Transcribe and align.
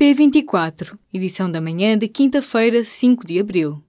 P24, 0.00 0.98
edição 1.12 1.50
da 1.50 1.60
manhã 1.60 1.98
de 1.98 2.08
quinta-feira, 2.08 2.82
5 2.82 3.26
de 3.26 3.38
abril. 3.38 3.84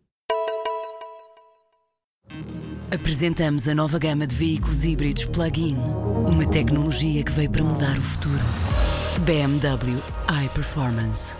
Apresentamos 2.93 3.65
a 3.65 3.73
nova 3.73 3.97
gama 3.97 4.27
de 4.27 4.35
veículos 4.35 4.83
híbridos 4.83 5.23
plug-in. 5.27 5.77
Uma 6.27 6.45
tecnologia 6.45 7.23
que 7.23 7.31
veio 7.31 7.49
para 7.49 7.63
mudar 7.63 7.97
o 7.97 8.01
futuro. 8.01 8.43
BMW 9.25 10.03
iPerformance. 10.43 11.33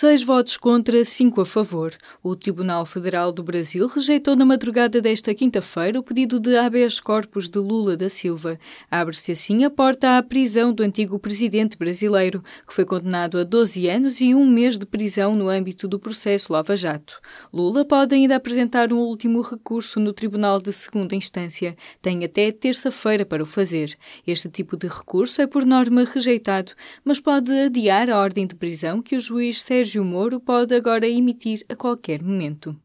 Seis 0.00 0.22
votos 0.22 0.56
contra, 0.56 1.04
cinco 1.04 1.40
a 1.40 1.44
favor. 1.44 1.92
O 2.22 2.36
Tribunal 2.36 2.86
Federal 2.86 3.32
do 3.32 3.42
Brasil 3.42 3.84
rejeitou 3.88 4.36
na 4.36 4.44
madrugada 4.44 5.00
desta 5.00 5.34
quinta-feira 5.34 5.98
o 5.98 6.04
pedido 6.04 6.38
de 6.38 6.56
habeas 6.56 7.00
corpus 7.00 7.48
de 7.48 7.58
Lula 7.58 7.96
da 7.96 8.08
Silva. 8.08 8.60
Abre-se 8.88 9.32
assim 9.32 9.64
a 9.64 9.70
porta 9.70 10.16
à 10.16 10.22
prisão 10.22 10.72
do 10.72 10.84
antigo 10.84 11.18
presidente 11.18 11.76
brasileiro, 11.76 12.44
que 12.64 12.72
foi 12.72 12.84
condenado 12.84 13.40
a 13.40 13.42
12 13.42 13.88
anos 13.88 14.20
e 14.20 14.32
um 14.36 14.46
mês 14.46 14.78
de 14.78 14.86
prisão 14.86 15.34
no 15.34 15.48
âmbito 15.48 15.88
do 15.88 15.98
processo 15.98 16.52
Lava 16.52 16.76
Jato. 16.76 17.20
Lula 17.52 17.84
pode 17.84 18.14
ainda 18.14 18.36
apresentar 18.36 18.92
um 18.92 19.00
último 19.00 19.40
recurso 19.40 19.98
no 19.98 20.12
Tribunal 20.12 20.60
de 20.60 20.72
Segunda 20.72 21.16
Instância. 21.16 21.76
Tem 22.00 22.24
até 22.24 22.52
terça-feira 22.52 23.26
para 23.26 23.42
o 23.42 23.46
fazer. 23.46 23.98
Este 24.24 24.48
tipo 24.48 24.76
de 24.76 24.86
recurso 24.86 25.42
é 25.42 25.46
por 25.48 25.66
norma 25.66 26.04
rejeitado, 26.04 26.70
mas 27.04 27.18
pode 27.18 27.50
adiar 27.50 28.08
a 28.08 28.16
ordem 28.20 28.46
de 28.46 28.54
prisão 28.54 29.02
que 29.02 29.16
o 29.16 29.20
juiz 29.20 29.60
Sérgio 29.60 29.87
Sérgio 29.88 30.04
Moro 30.04 30.38
pode 30.38 30.74
agora 30.74 31.08
emitir 31.08 31.64
a 31.66 31.74
qualquer 31.74 32.22
momento. 32.22 32.78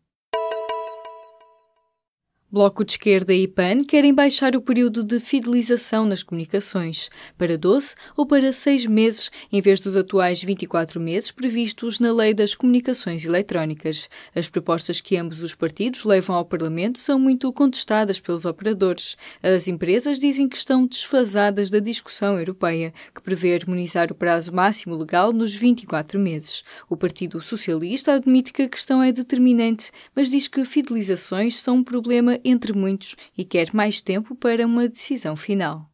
Bloco 2.53 2.85
de 2.85 2.91
Esquerda 2.91 3.33
e 3.33 3.47
PAN 3.47 3.83
querem 3.83 4.13
baixar 4.13 4.55
o 4.55 4.61
período 4.61 5.03
de 5.03 5.19
fidelização 5.19 6.05
nas 6.05 6.21
comunicações 6.21 7.09
para 7.35 7.57
12 7.57 7.95
ou 8.15 8.27
para 8.27 8.53
6 8.53 8.85
meses, 8.85 9.31
em 9.51 9.59
vez 9.59 9.79
dos 9.79 9.97
atuais 9.97 10.39
24 10.43 11.01
meses 11.01 11.31
previstos 11.31 11.99
na 11.99 12.13
Lei 12.13 12.31
das 12.31 12.53
Comunicações 12.53 13.25
Eletrónicas. 13.25 14.07
As 14.35 14.49
propostas 14.49 15.01
que 15.01 15.17
ambos 15.17 15.41
os 15.41 15.55
partidos 15.55 16.03
levam 16.03 16.35
ao 16.35 16.45
Parlamento 16.45 16.99
são 16.99 17.17
muito 17.17 17.51
contestadas 17.51 18.19
pelos 18.19 18.45
operadores. 18.45 19.17
As 19.41 19.67
empresas 19.67 20.19
dizem 20.19 20.47
que 20.47 20.55
estão 20.55 20.85
desfasadas 20.85 21.71
da 21.71 21.79
discussão 21.79 22.37
europeia, 22.37 22.93
que 23.15 23.21
prevê 23.23 23.55
harmonizar 23.55 24.11
o 24.11 24.15
prazo 24.15 24.53
máximo 24.53 24.95
legal 24.95 25.33
nos 25.33 25.55
24 25.55 26.19
meses. 26.19 26.63
O 26.87 26.95
Partido 26.95 27.41
Socialista 27.41 28.13
admite 28.13 28.53
que 28.53 28.61
a 28.61 28.69
questão 28.69 29.01
é 29.01 29.11
determinante, 29.11 29.89
mas 30.15 30.29
diz 30.29 30.47
que 30.47 30.63
fidelizações 30.63 31.55
são 31.55 31.77
um 31.77 31.83
problema 31.83 32.37
entre 32.43 32.73
muitos 32.73 33.15
e 33.37 33.45
quer 33.45 33.73
mais 33.73 34.01
tempo 34.01 34.35
para 34.35 34.65
uma 34.65 34.87
decisão 34.87 35.35
final. 35.35 35.92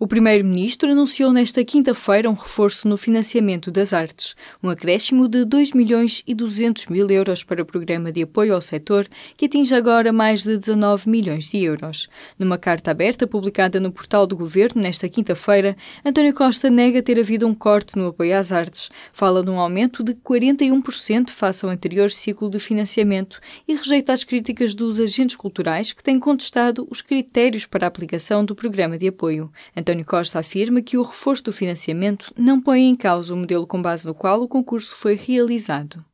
O 0.00 0.06
Primeiro-Ministro 0.06 0.92
anunciou 0.92 1.32
nesta 1.32 1.64
quinta-feira 1.64 2.30
um 2.30 2.34
reforço 2.34 2.86
no 2.86 2.96
financiamento 2.96 3.68
das 3.68 3.92
artes, 3.92 4.36
um 4.62 4.70
acréscimo 4.70 5.26
de 5.26 5.44
2 5.44 5.72
milhões 5.72 6.22
e 6.24 6.36
200 6.36 6.86
mil 6.86 7.10
euros 7.10 7.42
para 7.42 7.62
o 7.62 7.66
programa 7.66 8.12
de 8.12 8.22
apoio 8.22 8.54
ao 8.54 8.60
setor, 8.60 9.08
que 9.36 9.46
atinge 9.46 9.74
agora 9.74 10.12
mais 10.12 10.44
de 10.44 10.56
19 10.56 11.10
milhões 11.10 11.50
de 11.50 11.64
euros. 11.64 12.08
Numa 12.38 12.56
carta 12.56 12.92
aberta 12.92 13.26
publicada 13.26 13.80
no 13.80 13.90
portal 13.90 14.24
do 14.24 14.36
Governo 14.36 14.80
nesta 14.80 15.08
quinta-feira, 15.08 15.76
António 16.04 16.32
Costa 16.32 16.70
nega 16.70 17.02
ter 17.02 17.18
havido 17.18 17.48
um 17.48 17.54
corte 17.54 17.98
no 17.98 18.06
apoio 18.06 18.38
às 18.38 18.52
artes, 18.52 18.88
fala 19.12 19.42
num 19.42 19.58
aumento 19.58 20.04
de 20.04 20.14
41% 20.14 21.30
face 21.30 21.64
ao 21.64 21.72
anterior 21.72 22.08
ciclo 22.08 22.48
de 22.48 22.60
financiamento 22.60 23.40
e 23.66 23.74
rejeita 23.74 24.12
as 24.12 24.22
críticas 24.22 24.76
dos 24.76 25.00
agentes 25.00 25.34
culturais 25.34 25.92
que 25.92 26.04
têm 26.04 26.20
contestado 26.20 26.86
os 26.88 27.00
critérios 27.00 27.66
para 27.66 27.84
a 27.84 27.88
aplicação 27.88 28.44
do 28.44 28.54
programa 28.54 28.96
de 28.96 29.08
apoio. 29.08 29.50
António 29.88 30.04
Costa 30.04 30.38
afirma 30.38 30.82
que 30.82 30.98
o 30.98 31.02
reforço 31.02 31.44
do 31.44 31.52
financiamento 31.52 32.30
não 32.36 32.60
põe 32.60 32.82
em 32.82 32.94
causa 32.94 33.32
o 33.32 33.36
modelo 33.38 33.66
com 33.66 33.80
base 33.80 34.06
no 34.06 34.12
qual 34.12 34.42
o 34.42 34.46
concurso 34.46 34.94
foi 34.94 35.14
realizado. 35.14 36.04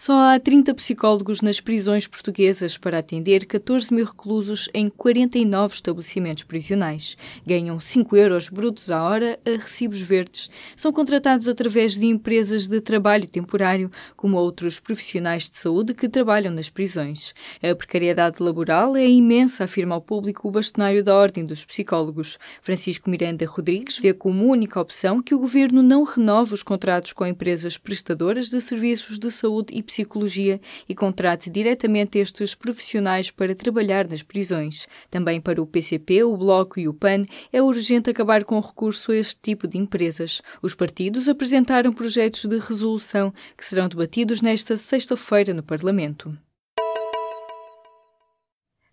Só 0.00 0.12
há 0.32 0.38
30 0.38 0.74
psicólogos 0.74 1.42
nas 1.42 1.60
prisões 1.60 2.06
portuguesas 2.06 2.78
para 2.78 3.00
atender 3.00 3.44
14 3.44 3.92
mil 3.92 4.06
reclusos 4.06 4.68
em 4.72 4.88
49 4.88 5.74
estabelecimentos 5.74 6.44
prisionais. 6.44 7.16
Ganham 7.44 7.80
5 7.80 8.16
euros 8.16 8.48
brutos 8.48 8.92
à 8.92 9.02
hora 9.02 9.40
a 9.44 9.50
recibos 9.60 10.00
verdes. 10.00 10.48
São 10.76 10.92
contratados 10.92 11.48
através 11.48 11.98
de 11.98 12.06
empresas 12.06 12.68
de 12.68 12.80
trabalho 12.80 13.28
temporário, 13.28 13.90
como 14.16 14.36
outros 14.36 14.78
profissionais 14.78 15.50
de 15.50 15.58
saúde 15.58 15.92
que 15.94 16.08
trabalham 16.08 16.54
nas 16.54 16.70
prisões. 16.70 17.34
A 17.60 17.74
precariedade 17.74 18.40
laboral 18.40 18.96
é 18.96 19.04
imensa, 19.04 19.64
afirma 19.64 19.96
ao 19.96 20.00
público 20.00 20.46
o 20.46 20.52
bastonário 20.52 21.02
da 21.02 21.16
Ordem 21.16 21.44
dos 21.44 21.64
Psicólogos. 21.64 22.38
Francisco 22.62 23.10
Miranda 23.10 23.44
Rodrigues 23.46 23.98
vê 23.98 24.14
como 24.14 24.46
única 24.46 24.80
opção 24.80 25.20
que 25.20 25.34
o 25.34 25.40
governo 25.40 25.82
não 25.82 26.04
renove 26.04 26.54
os 26.54 26.62
contratos 26.62 27.12
com 27.12 27.26
empresas 27.26 27.76
prestadoras 27.76 28.48
de 28.48 28.60
serviços 28.60 29.18
de 29.18 29.32
saúde 29.32 29.74
e 29.74 29.87
psicologia 29.88 30.60
e 30.88 30.94
contrate 30.94 31.50
diretamente 31.50 32.18
estes 32.18 32.54
profissionais 32.54 33.30
para 33.30 33.54
trabalhar 33.54 34.06
nas 34.06 34.22
prisões. 34.22 34.86
Também 35.10 35.40
para 35.40 35.60
o 35.60 35.66
PCP, 35.66 36.22
o 36.22 36.36
Bloco 36.36 36.78
e 36.78 36.86
o 36.86 36.94
PAN 36.94 37.24
é 37.50 37.62
urgente 37.62 38.10
acabar 38.10 38.44
com 38.44 38.58
o 38.58 38.60
recurso 38.60 39.10
a 39.10 39.16
este 39.16 39.38
tipo 39.40 39.66
de 39.66 39.78
empresas. 39.78 40.42
Os 40.62 40.74
partidos 40.74 41.28
apresentaram 41.28 41.92
projetos 41.92 42.44
de 42.44 42.58
resolução 42.58 43.32
que 43.56 43.64
serão 43.64 43.88
debatidos 43.88 44.42
nesta 44.42 44.76
sexta-feira 44.76 45.54
no 45.54 45.62
Parlamento. 45.62 46.36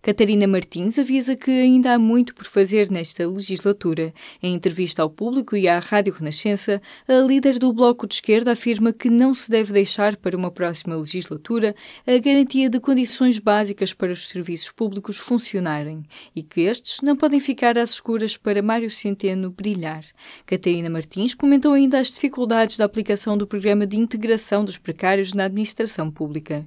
Catarina 0.06 0.46
Martins 0.46 1.00
avisa 1.00 1.36
que 1.36 1.50
ainda 1.50 1.96
há 1.96 1.98
muito 1.98 2.36
por 2.36 2.46
fazer 2.46 2.92
nesta 2.92 3.28
legislatura. 3.28 4.14
Em 4.40 4.54
entrevista 4.54 5.02
ao 5.02 5.10
público 5.10 5.58
e 5.58 5.68
à 5.68 5.80
Rádio 5.80 6.14
Renascença, 6.14 6.80
a 7.08 7.14
líder 7.22 7.58
do 7.58 7.74
Bloco 7.74 8.06
de 8.06 8.14
Esquerda 8.14 8.52
afirma 8.52 8.94
que 8.94 9.10
não 9.10 9.34
se 9.34 9.50
deve 9.50 9.74
deixar 9.74 10.16
para 10.16 10.38
uma 10.38 10.52
próxima 10.52 10.96
legislatura 10.96 11.76
a 12.06 12.16
garantia 12.20 12.70
de 12.70 12.80
condições 12.80 13.40
básicas 13.40 13.94
para 13.94 14.12
os 14.12 14.28
serviços 14.28 14.70
públicos 14.70 15.18
funcionarem 15.18 16.04
e 16.36 16.44
que 16.44 16.62
estes 16.62 17.02
não 17.02 17.16
podem 17.16 17.40
ficar 17.40 17.76
às 17.76 17.90
escuras 17.90 18.38
para 18.38 18.62
Mário 18.62 18.92
Centeno 18.92 19.50
brilhar. 19.50 20.06
Catarina 20.46 20.88
Martins 20.88 21.34
comentou 21.34 21.74
ainda 21.74 22.00
as 22.00 22.12
dificuldades 22.12 22.78
da 22.78 22.86
aplicação 22.86 23.36
do 23.36 23.48
programa 23.48 23.88
de 23.88 23.98
integração 23.98 24.64
dos 24.64 24.78
precários 24.78 25.34
na 25.34 25.46
administração 25.46 26.12
pública. 26.12 26.64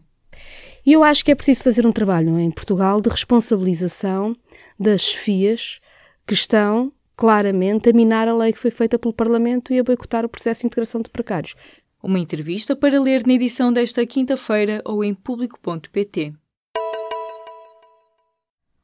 E 0.89 0.95
eu 0.95 1.05
acho 1.05 1.23
que 1.23 1.31
é 1.31 1.35
preciso 1.35 1.65
fazer 1.65 1.87
um 1.87 1.93
trabalho 1.93 2.39
em 2.39 2.51
Portugal 2.51 2.99
de 2.99 3.11
responsabilização 3.11 4.33
das 4.81 5.03
chefias 5.03 5.81
que 6.27 6.33
estão 6.33 6.91
claramente 7.15 7.91
a 7.91 7.93
minar 7.93 8.27
a 8.27 8.35
lei 8.35 8.55
que 8.55 8.59
foi 8.59 8.71
feita 8.71 8.99
pelo 8.99 9.13
Parlamento 9.13 9.71
e 9.71 9.79
a 9.79 9.85
boicotar 9.85 10.25
o 10.25 10.31
processo 10.31 10.63
de 10.63 10.67
integração 10.69 11.03
de 11.03 11.11
precários. 11.11 11.55
Uma 12.03 12.19
entrevista 12.19 12.75
para 12.75 12.99
ler 12.99 13.27
na 13.27 13.35
edição 13.35 13.71
desta 13.71 14.07
quinta-feira 14.07 14.81
ou 14.83 15.05
em 15.05 15.13
público.pt. 15.13 16.33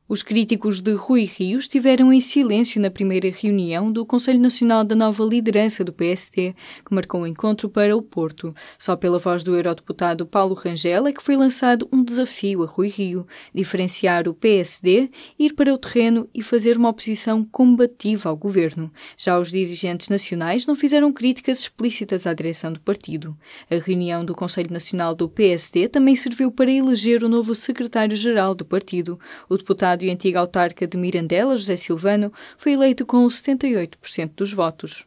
Os 0.06 0.22
críticos 0.22 0.82
de 0.82 0.92
Rui 0.92 1.24
Rio 1.24 1.58
estiveram 1.58 2.12
em 2.12 2.20
silêncio 2.20 2.78
na 2.78 2.90
primeira 2.90 3.30
reunião 3.30 3.90
do 3.90 4.04
Conselho 4.04 4.38
Nacional 4.38 4.84
da 4.84 4.94
Nova 4.94 5.24
Liderança 5.24 5.82
do 5.82 5.94
PST, 5.94 6.54
que 6.84 6.94
marcou 6.94 7.22
o 7.22 7.24
um 7.24 7.26
encontro 7.26 7.70
para 7.70 7.96
o 7.96 8.02
Porto. 8.02 8.54
Só 8.78 8.96
pela 8.96 9.18
voz 9.18 9.42
do 9.42 9.56
eurodeputado 9.56 10.26
Paulo 10.26 10.54
Rangel 10.54 11.06
é 11.06 11.12
que 11.12 11.22
foi 11.22 11.36
lançado 11.36 11.88
um 11.90 12.04
desafio 12.04 12.62
a 12.62 12.66
Rui 12.66 12.88
Rio, 12.88 13.26
diferenciar 13.54 14.28
o 14.28 14.34
PSD, 14.34 15.08
ir 15.38 15.54
para 15.54 15.72
o 15.72 15.78
terreno 15.78 16.28
e 16.34 16.42
fazer 16.42 16.76
uma 16.76 16.90
oposição 16.90 17.42
combativa 17.42 18.28
ao 18.28 18.36
governo. 18.36 18.92
Já 19.16 19.38
os 19.38 19.50
dirigentes 19.50 20.10
nacionais 20.10 20.66
não 20.66 20.74
fizeram 20.74 21.10
críticas 21.14 21.60
explícitas 21.60 22.26
à 22.26 22.34
direção 22.34 22.70
do 22.70 22.80
partido. 22.80 23.34
A 23.70 23.76
reunião 23.76 24.22
do 24.22 24.34
Conselho 24.34 24.70
Nacional 24.70 25.14
do 25.14 25.30
PSD 25.30 25.88
também 25.88 26.14
serviu 26.14 26.50
para 26.50 26.70
eleger 26.70 27.24
o 27.24 27.28
novo 27.28 27.54
secretário-geral 27.54 28.54
do 28.54 28.66
partido, 28.66 29.18
o 29.48 29.56
deputado 29.56 29.93
deputado 29.94 30.04
e 30.04 30.10
antiga 30.10 30.40
autarca 30.40 30.86
de 30.86 30.96
Mirandela, 30.96 31.56
José 31.56 31.76
Silvano, 31.76 32.32
foi 32.58 32.72
eleito 32.72 33.06
com 33.06 33.26
78% 33.26 34.32
dos 34.36 34.52
votos. 34.52 35.06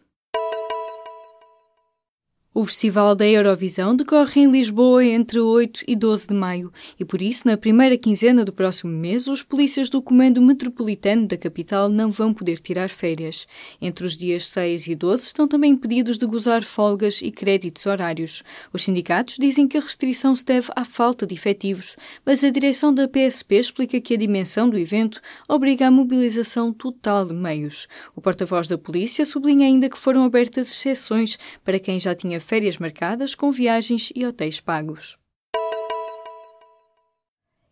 O 2.60 2.66
Festival 2.66 3.14
da 3.14 3.28
Eurovisão 3.28 3.96
decorre 3.96 4.42
em 4.42 4.50
Lisboa 4.50 5.06
entre 5.06 5.40
8 5.40 5.84
e 5.88 5.96
12 5.96 6.30
de 6.30 6.34
maio 6.34 6.74
e, 7.00 7.06
por 7.06 7.22
isso, 7.22 7.48
na 7.48 7.56
primeira 7.56 7.96
quinzena 7.96 8.44
do 8.44 8.52
próximo 8.52 8.92
mês, 8.92 9.28
os 9.28 9.44
polícias 9.44 9.92
do 9.92 10.02
Comando 10.02 10.42
Metropolitano 10.42 11.28
da 11.28 11.38
capital 11.38 11.88
não 11.88 12.12
vão 12.12 12.34
poder 12.34 12.60
tirar 12.60 12.90
férias. 12.90 13.46
Entre 13.80 14.04
os 14.04 14.18
dias 14.18 14.48
6 14.48 14.88
e 14.88 14.96
12 14.96 15.22
estão 15.22 15.48
também 15.48 15.74
impedidos 15.74 16.18
de 16.18 16.26
gozar 16.26 16.64
folgas 16.64 17.22
e 17.22 17.30
créditos 17.30 17.86
horários. 17.86 18.42
Os 18.74 18.82
sindicatos 18.82 19.36
dizem 19.40 19.68
que 19.68 19.78
a 19.78 19.82
restrição 19.82 20.36
se 20.36 20.44
deve 20.44 20.72
à 20.76 20.84
falta 20.84 21.28
de 21.28 21.36
efetivos, 21.36 21.96
mas 22.26 22.44
a 22.44 22.50
direção 22.50 22.92
da 22.92 23.08
PSP 23.08 23.54
explica 23.58 24.02
que 24.02 24.16
a 24.16 24.18
dimensão 24.18 24.68
do 24.68 24.80
evento 24.80 25.22
obriga 25.48 25.86
a 25.86 25.92
mobilização 25.92 26.74
total 26.74 27.24
de 27.24 27.36
meios. 27.36 27.88
O 28.16 28.20
porta-voz 28.20 28.68
da 28.68 28.80
polícia 28.80 29.24
sublinha 29.26 29.68
ainda 29.68 29.88
que 29.88 30.00
foram 30.00 30.24
abertas 30.24 30.72
exceções 30.72 31.38
para 31.64 31.78
quem 31.78 32.00
já 32.00 32.16
tinha 32.16 32.47
férias 32.48 32.78
marcadas 32.78 33.36
com 33.36 33.52
viagens 33.52 34.10
e 34.16 34.26
hotéis 34.26 34.62
pagos. 34.62 35.18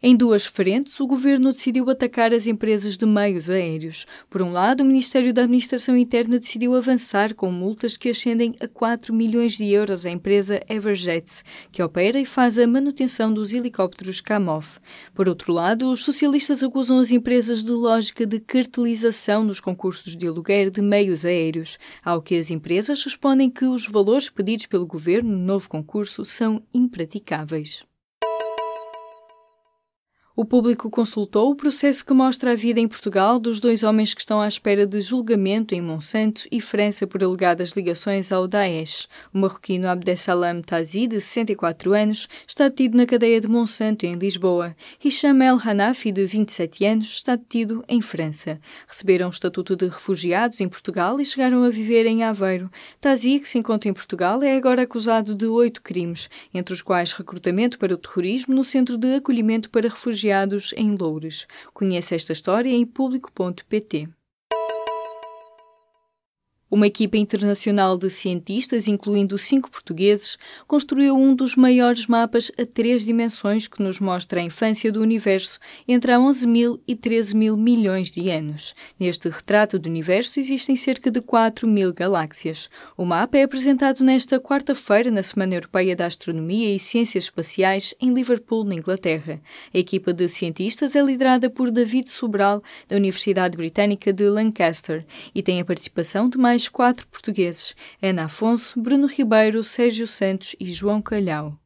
Em 0.03 0.15
duas 0.15 0.45
frentes, 0.45 0.99
o 0.99 1.07
governo 1.07 1.53
decidiu 1.53 1.89
atacar 1.89 2.33
as 2.33 2.45
empresas 2.47 2.97
de 2.97 3.05
meios 3.05 3.49
aéreos. 3.49 4.05
Por 4.29 4.41
um 4.41 4.51
lado, 4.51 4.81
o 4.81 4.85
Ministério 4.85 5.33
da 5.33 5.43
Administração 5.43 5.95
Interna 5.95 6.37
decidiu 6.37 6.75
avançar 6.75 7.33
com 7.33 7.49
multas 7.49 7.95
que 7.95 8.09
ascendem 8.09 8.53
a 8.59 8.67
4 8.67 9.13
milhões 9.13 9.53
de 9.53 9.65
euros 9.65 10.05
à 10.05 10.11
empresa 10.11 10.61
Everjets, 10.69 11.45
que 11.71 11.81
opera 11.81 12.19
e 12.19 12.25
faz 12.25 12.59
a 12.59 12.67
manutenção 12.67 13.33
dos 13.33 13.53
helicópteros 13.53 14.19
Kamov. 14.19 14.67
Por 15.13 15.29
outro 15.29 15.53
lado, 15.53 15.89
os 15.89 16.03
socialistas 16.03 16.61
acusam 16.61 16.99
as 16.99 17.09
empresas 17.09 17.63
de 17.63 17.71
lógica 17.71 18.25
de 18.25 18.41
cartelização 18.41 19.45
nos 19.45 19.61
concursos 19.61 20.13
de 20.13 20.27
aluguer 20.27 20.69
de 20.69 20.81
meios 20.81 21.23
aéreos, 21.23 21.79
ao 22.03 22.21
que 22.21 22.35
as 22.35 22.51
empresas 22.51 23.01
respondem 23.01 23.49
que 23.49 23.65
os 23.65 23.87
valores 23.87 24.29
pedidos 24.29 24.65
pelo 24.65 24.85
governo 24.85 25.31
no 25.31 25.43
novo 25.43 25.69
concurso 25.69 26.25
são 26.25 26.61
impraticáveis. 26.73 27.85
O 30.37 30.43
público 30.43 30.89
consultou 30.89 31.49
o 31.49 31.55
processo 31.55 32.05
que 32.05 32.13
mostra 32.13 32.51
a 32.51 32.55
vida 32.55 32.77
em 32.77 32.89
Portugal 32.89 33.39
dos 33.39 33.61
dois 33.61 33.83
homens 33.83 34.13
que 34.13 34.19
estão 34.19 34.41
à 34.41 34.49
espera 34.49 34.85
de 34.85 34.99
julgamento 34.99 35.73
em 35.73 35.81
Monsanto 35.81 36.45
e 36.51 36.59
França 36.59 37.07
por 37.07 37.23
alegadas 37.23 37.71
ligações 37.71 38.33
ao 38.33 38.45
Daesh. 38.45 39.07
O 39.33 39.37
marroquino 39.37 39.87
Abdessalam 39.87 40.61
Tazi, 40.61 41.07
de 41.07 41.21
64 41.21 41.93
anos, 41.93 42.27
está 42.45 42.67
detido 42.67 42.97
na 42.97 43.05
cadeia 43.05 43.39
de 43.39 43.47
Monsanto, 43.47 44.05
em 44.05 44.11
Lisboa. 44.11 44.75
Hisham 45.01 45.41
El 45.41 45.57
Hanafi, 45.57 46.11
de 46.11 46.25
27 46.25 46.83
anos, 46.83 47.05
está 47.13 47.37
detido 47.37 47.81
em 47.87 48.01
França. 48.01 48.59
Receberam 48.85 49.27
o 49.27 49.31
estatuto 49.31 49.73
de 49.73 49.87
refugiados 49.87 50.59
em 50.59 50.67
Portugal 50.67 51.21
e 51.21 51.25
chegaram 51.25 51.63
a 51.63 51.69
viver 51.69 52.05
em 52.07 52.25
Aveiro. 52.25 52.69
Tazi, 52.99 53.39
que 53.39 53.47
se 53.47 53.57
encontra 53.57 53.89
em 53.89 53.93
Portugal, 53.93 54.43
é 54.43 54.57
agora 54.57 54.81
acusado 54.81 55.33
de 55.33 55.45
oito 55.45 55.81
crimes, 55.81 56.29
entre 56.53 56.73
os 56.73 56.81
quais 56.81 57.13
recrutamento 57.13 57.79
para 57.79 57.93
o 57.93 57.97
terrorismo 57.97 58.53
no 58.53 58.65
Centro 58.65 58.97
de 58.97 59.15
Acolhimento 59.15 59.69
para 59.69 59.87
Refugiados 59.87 60.24
refugiados 60.25 60.73
em 60.75 60.95
Loures. 60.95 61.47
Conheça 61.73 62.15
esta 62.15 62.33
história 62.33 62.69
em 62.69 62.85
público.pt. 62.85 64.09
Uma 66.75 66.87
equipa 66.87 67.15
internacional 67.15 67.97
de 67.97 68.09
cientistas, 68.09 68.89
incluindo 68.89 69.37
cinco 69.37 69.71
portugueses, 69.71 70.37
construiu 70.67 71.15
um 71.15 71.33
dos 71.33 71.55
maiores 71.55 72.05
mapas 72.05 72.51
a 72.59 72.65
três 72.65 73.05
dimensões 73.05 73.65
que 73.65 73.81
nos 73.81 74.01
mostra 74.01 74.41
a 74.41 74.43
infância 74.43 74.91
do 74.91 75.01
universo 75.01 75.57
entre 75.87 76.11
há 76.11 76.19
11 76.19 76.45
mil 76.45 76.81
e 76.85 76.93
13 76.93 77.33
mil 77.33 77.55
milhões 77.55 78.11
de 78.11 78.29
anos. 78.29 78.75
Neste 78.99 79.29
retrato 79.29 79.79
do 79.79 79.87
universo 79.87 80.37
existem 80.37 80.75
cerca 80.75 81.09
de 81.09 81.21
4 81.21 81.65
mil 81.65 81.93
galáxias. 81.93 82.69
O 82.97 83.05
mapa 83.05 83.37
é 83.37 83.43
apresentado 83.43 84.03
nesta 84.03 84.37
quarta-feira 84.37 85.09
na 85.09 85.23
Semana 85.23 85.55
Europeia 85.55 85.95
da 85.95 86.05
Astronomia 86.05 86.75
e 86.75 86.77
Ciências 86.77 87.23
Espaciais 87.23 87.95
em 88.01 88.13
Liverpool, 88.13 88.65
na 88.65 88.75
Inglaterra. 88.75 89.41
A 89.73 89.77
equipa 89.77 90.11
de 90.11 90.27
cientistas 90.27 90.93
é 90.93 91.01
liderada 91.01 91.49
por 91.49 91.71
David 91.71 92.09
Sobral, 92.09 92.61
da 92.89 92.97
Universidade 92.97 93.55
Britânica 93.55 94.11
de 94.11 94.27
Lancaster, 94.27 95.05
e 95.33 95.41
tem 95.41 95.61
a 95.61 95.65
participação 95.65 96.27
de 96.27 96.37
mais 96.65 96.67
quatro 96.69 97.07
portugueses: 97.07 97.75
Ana 98.01 98.25
Afonso, 98.25 98.79
Bruno 98.79 99.07
Ribeiro, 99.07 99.63
Sérgio 99.63 100.07
Santos 100.07 100.55
e 100.59 100.71
João 100.71 101.01
Calhau. 101.01 101.57